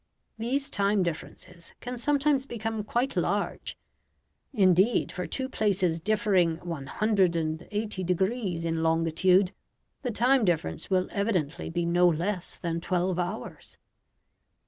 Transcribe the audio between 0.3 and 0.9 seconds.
These